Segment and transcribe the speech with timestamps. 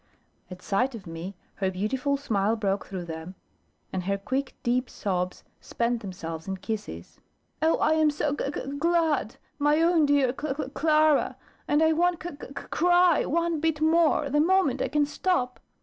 [0.49, 3.35] At sight of me, her beautiful smile broke through them,
[3.93, 7.19] and her quick deep sobs spent themselves in kisses.
[7.61, 11.37] "Oh, I am so gug gug glad, my own dear Cla Cla Clara;
[11.67, 15.59] and I won't cuc cuc cry one bit more, the moment I can stop."